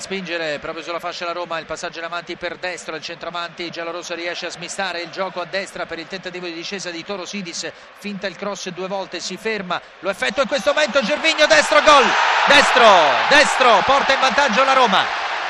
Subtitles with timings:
[0.00, 3.70] a spingere proprio sulla fascia la Roma, il passaggio in avanti per destro, il centravanti
[3.70, 7.26] giallorosso riesce a smistare il gioco a destra per il tentativo di discesa di Toro
[7.26, 11.82] Sidis, finta il cross due volte, si ferma, lo effettua in questo momento Gervigno, destro,
[11.82, 12.06] gol,
[12.46, 12.88] destro,
[13.28, 15.04] destro, porta in vantaggio la Roma.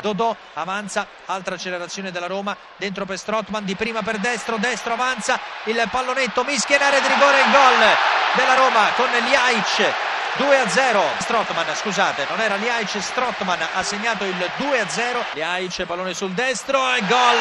[0.00, 5.38] Dodò avanza, altra accelerazione della Roma, dentro per Strottman, di prima per destro, destro avanza,
[5.64, 7.96] il pallonetto, mischia in area di rigore, il gol
[8.34, 14.24] della Roma con Liaic 2 a 0 Strottman scusate non era Liaic Strottman ha segnato
[14.24, 17.38] il 2 a 0 Liaic pallone sul destro e gol.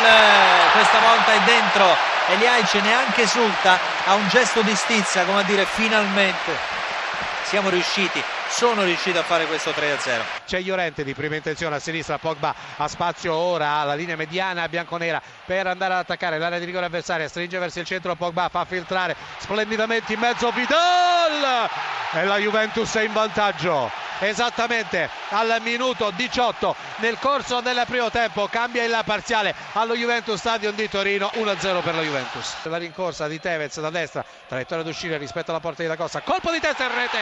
[0.74, 1.96] Questa volta è dentro
[2.28, 6.58] e Liaic neanche esulta ha un gesto di stizza come a dire finalmente
[7.44, 10.22] siamo riusciti sono riusciti a fare questo 3-0.
[10.46, 15.22] C'è Llorente di prima intenzione a sinistra, Pogba ha spazio ora alla linea mediana bianconera
[15.46, 19.16] per andare ad attaccare l'area di rigore avversaria, stringe verso il centro Pogba, fa filtrare
[19.40, 21.70] splendidamente in mezzo Vidal
[22.14, 23.90] e la Juventus è in vantaggio.
[24.20, 30.76] Esattamente al minuto 18 nel corso del primo tempo cambia il parziale allo Juventus Stadium
[30.76, 32.54] di Torino 1-0 per la Juventus.
[32.64, 36.52] La rincorsa di Tevez da destra traiettoria d'uscita rispetto alla porta di Da Costa colpo
[36.52, 37.18] di testa in rete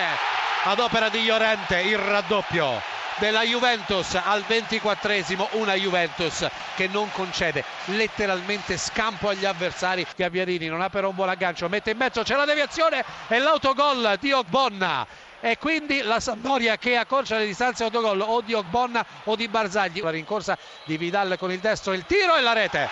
[0.64, 2.82] ad opera di Llorente il raddoppio
[3.18, 10.06] della Juventus al 24esimo una Juventus che non concede letteralmente scampo agli avversari.
[10.16, 14.18] Gaviarini non ha però un buon aggancio mette in mezzo c'è la deviazione e l'autogol
[14.20, 15.08] di Ogbonna.
[15.42, 20.02] E quindi la Sampdoria che accorcia le distanze autogol o di Ogbonna o di Barzagli.
[20.02, 22.90] La rincorsa di Vidal con il destro il tiro e la rete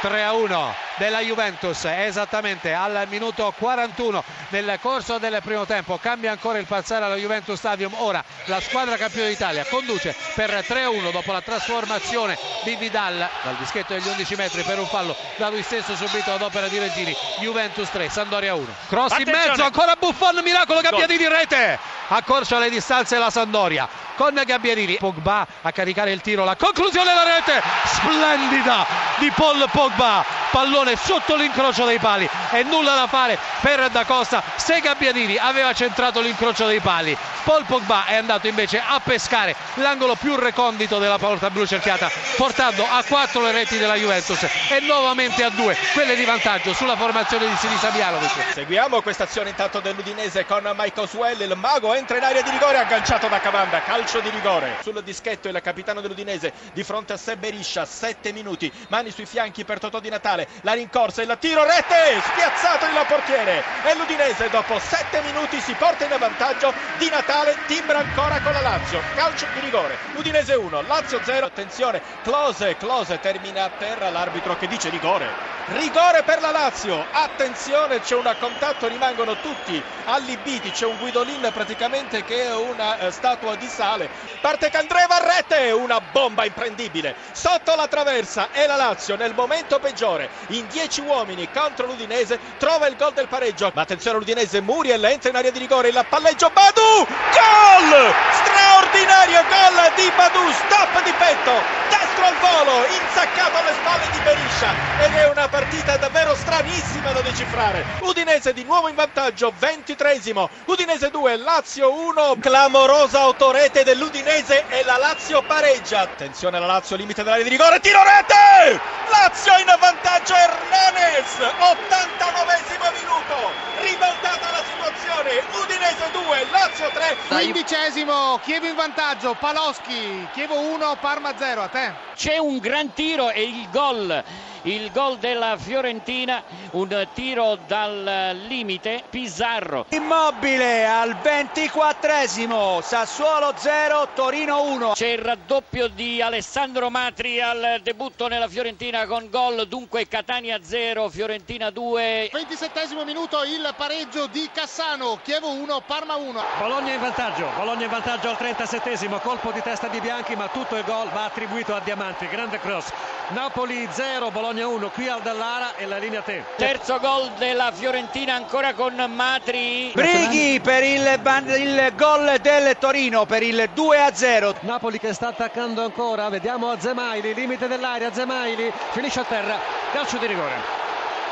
[0.00, 5.98] 3 a 1 della Juventus esattamente al minuto 41 nel corso del primo tempo.
[5.98, 7.92] Cambia ancora il passare alla Juventus Stadium.
[7.98, 13.28] Ora la squadra campione d'Italia conduce per 3 a 1 dopo la trasformazione di Vidal
[13.42, 16.78] dal dischetto degli 11 metri per un fallo da lui stesso subito ad opera di
[16.78, 17.14] Regini.
[17.40, 21.78] Juventus 3 Sandoria 1 cross in mezzo ancora Buffon miracolo Gabbiadini rete.
[22.08, 24.98] Accorcia le distanze la Sandoria con Gabbiadini.
[24.98, 27.62] Pogba a caricare il tiro la conclusione della rete.
[27.86, 28.86] Splendida
[29.16, 30.22] di Paul Pogba.
[30.50, 32.28] Pallone sotto l'incrocio dei pali.
[32.50, 34.42] E nulla da fare per Da Costa.
[34.56, 40.14] Se Gabbiadini aveva centrato l'incrocio dei pali Paul Pogba è andato invece a pescare l'angolo
[40.14, 45.42] più recondito della porta blu cerchiata portando a 4 le reti della Juventus e nuovamente
[45.44, 50.44] a 2 quelle di vantaggio sulla formazione di Sinisa Bialovic seguiamo questa azione intanto dell'Udinese
[50.44, 54.28] con Michael Swell il mago entra in area di rigore agganciato da Cavanda calcio di
[54.30, 54.78] rigore.
[54.82, 59.78] Sul dischetto il capitano dell'Udinese di fronte a Beriscia 7 minuti mani sui fianchi per
[59.78, 63.62] Totò di Natale la rincorsa il tiro rete spiazzato il portiere.
[63.84, 67.29] E l'Udinese dopo 7 minuti si porta in vantaggio di Natale
[67.66, 69.00] timbra ancora con la Lazio.
[69.14, 74.66] Calcio di rigore Udinese 1 Lazio 0 attenzione Close Close termina a terra l'arbitro che
[74.66, 75.58] dice rigore.
[75.66, 77.06] Rigore per la Lazio.
[77.12, 80.72] Attenzione c'è un contatto rimangono tutti allibiti.
[80.72, 84.08] C'è un Guidolin praticamente che è una eh, statua di sale.
[84.40, 87.14] Parte Candreva a rete una bomba imprendibile.
[87.30, 90.28] Sotto la traversa e la Lazio nel momento peggiore.
[90.48, 93.70] In 10 uomini contro l'Udinese trova il gol del pareggio.
[93.72, 98.14] Ma attenzione l'Udinese Muriel entra in area di rigore il palleggio Badu gol!
[98.32, 100.50] Straordinario gol di Badu.
[100.52, 101.52] Stop di petto.
[101.88, 102.86] Destro al volo.
[102.86, 107.84] Insaccato alle spalle di Beriscia ed è una partita davvero stranissima da decifrare.
[108.00, 109.52] Udinese di nuovo in vantaggio.
[109.58, 116.00] 23esimo Udinese 2 Lazio 1 clamorosa autorete dell'Udinese e la Lazio pareggia.
[116.00, 117.80] Attenzione alla Lazio limite dell'area di rigore.
[117.80, 118.80] Tiro rete!
[119.10, 121.38] Lazio in vantaggio Hernanes.
[121.38, 123.50] 89esimo minuto.
[123.80, 124.89] Ribaltata la situazione
[125.20, 131.92] Udinese 2 Lazio 3 quindicesimo Chievo in vantaggio Paloschi Chievo 1 Parma 0 a te.
[132.14, 134.24] C'è un gran tiro e il gol
[134.62, 139.86] il gol della Fiorentina un tiro dal limite Pizarro.
[139.90, 148.28] Immobile al 24esimo Sassuolo 0 Torino 1 c'è il raddoppio di Alessandro Matri al debutto
[148.28, 155.18] nella Fiorentina con gol dunque Catania 0 Fiorentina 2 27esimo minuto il pareggio di Cassano
[155.22, 159.88] Chievo 1 Parma 1 Bologna in vantaggio Bologna in vantaggio al 37esimo colpo di testa
[159.88, 162.26] di Bianchi ma tutto il gol va attribuito a Diamanti.
[162.28, 162.92] Grande cross.
[163.28, 166.44] Napoli 0 Bologna 1 qui al Dallara e la linea te.
[166.56, 171.20] Terzo gol della Fiorentina ancora con Matri Brighi per il,
[171.58, 176.74] il gol del Torino per il 2 a 0 Napoli che sta attaccando ancora vediamo
[176.78, 179.58] Zemaili limite dell'area Zemaili finisce a terra
[179.92, 180.79] calcio di rigore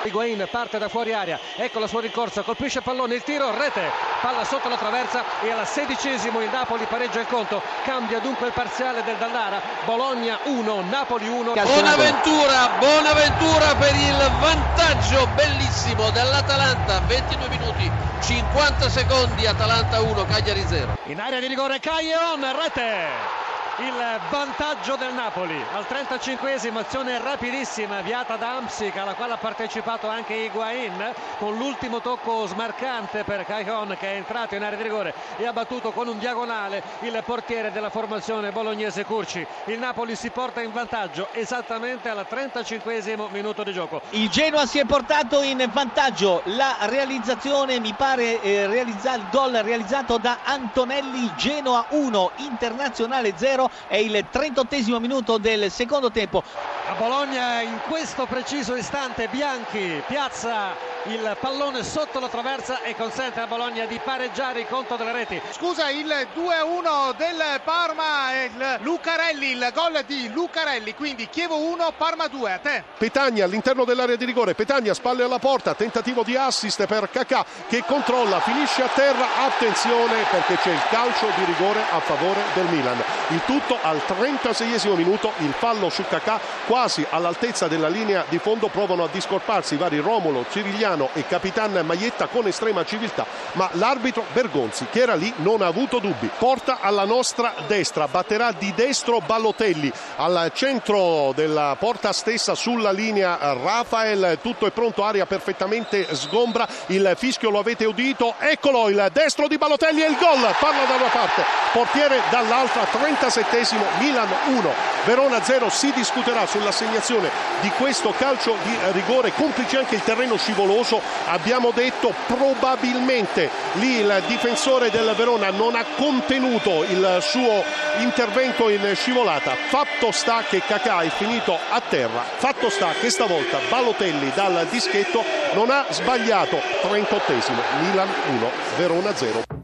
[0.05, 3.91] Higuain parte da fuori area, ecco la sua rincorsa, colpisce il pallone, il tiro, rete,
[4.21, 8.53] palla sotto la traversa e al sedicesimo il Napoli pareggia il conto, cambia dunque il
[8.53, 11.53] parziale del Dallara, Bologna 1, Napoli 1.
[11.53, 17.91] Bonaventura, Bonaventura per il vantaggio bellissimo dell'Atalanta, 22 minuti,
[18.23, 20.97] 50 secondi, Atalanta 1, Cagliari 0.
[21.05, 23.38] In area di rigore Caglion, rete.
[23.81, 25.55] Il vantaggio del Napoli.
[25.73, 32.01] Al 35esimo azione rapidissima avviata da Amsic alla quale ha partecipato anche Higuain con l'ultimo
[32.01, 36.09] tocco smarcante per Cajon che è entrato in area di rigore e ha battuto con
[36.09, 39.47] un diagonale il portiere della formazione bolognese Curci.
[39.67, 44.01] Il Napoli si porta in vantaggio esattamente al 35esimo minuto di gioco.
[44.11, 46.43] Il Genoa si è portato in vantaggio.
[46.47, 53.68] La realizzazione mi pare eh, realizza- il gol realizzato da Antonelli Genoa 1 Internazionale 0
[53.87, 56.43] è il 38 minuto del secondo tempo
[56.89, 60.75] a Bologna in questo preciso istante Bianchi piazza
[61.05, 65.41] il pallone sotto la traversa e consente a Bologna di pareggiare il conto delle reti
[65.51, 71.93] Scusa, il 2-1 del Parma è il Lucarelli, il gol di Lucarelli, quindi Chievo 1,
[71.97, 72.85] Parma 2, a te.
[72.97, 77.85] Petagna all'interno dell'area di rigore, Petagna spalle alla porta, tentativo di assist per Cacà che
[77.87, 83.03] controlla, finisce a terra, attenzione perché c'è il calcio di rigore a favore del Milan.
[83.29, 86.41] Il tutto al 36 minuto, il fallo su Cacà
[86.79, 91.73] quasi all'altezza della linea di fondo, provano a discorparsi i vari Romolo, Cirigliano e Capitan
[91.85, 96.31] Maietta con estrema civiltà, ma l'arbitro Bergonzi che era lì non ha avuto dubbi.
[96.39, 103.39] Porta alla nostra destra, batterà di destro Ballotelli al centro della porta stessa sulla linea
[103.41, 109.49] Rafael, tutto è pronto, aria perfettamente sgombra, il fischio lo avete udito, eccolo il destro
[109.49, 111.43] di Ballotelli e il gol, palla da una parte,
[111.73, 113.67] portiere dall'altra, 37
[113.99, 114.73] Milan 1,
[115.05, 117.31] Verona 0, si discuterà sull'assegnazione
[117.61, 124.23] di questo calcio di rigore, complice anche il terreno scivoloso, abbiamo detto probabilmente lì il
[124.27, 127.65] difensore del Verona non ha contenuto il suo
[127.99, 129.55] intervento in scivolata.
[129.69, 135.25] Fatto sta che Cacà è finito a terra, fatto sta che stavolta Balotelli dal dischetto
[135.55, 136.61] non ha sbagliato.
[136.83, 137.33] 38
[137.81, 139.58] Milan 1, Verona 0.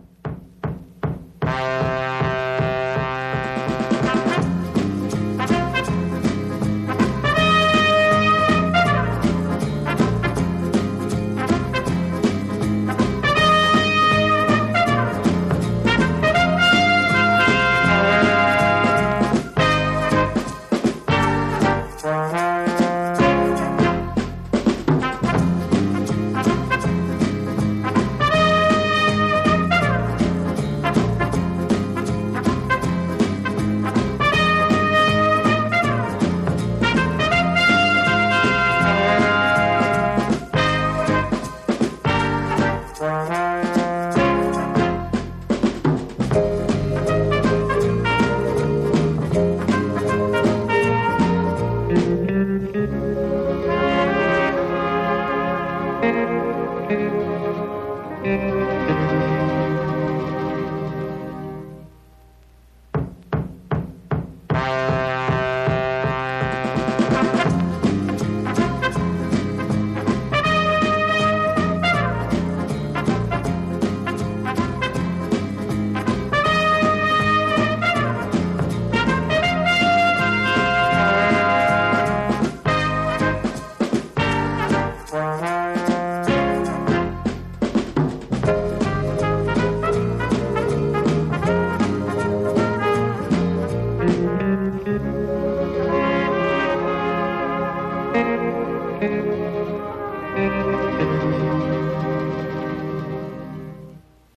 [58.25, 58.54] Música